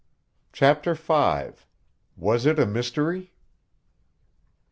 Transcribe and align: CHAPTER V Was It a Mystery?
CHAPTER 0.51 0.95
V 0.95 1.51
Was 2.17 2.47
It 2.47 2.57
a 2.57 2.65
Mystery? 2.65 3.35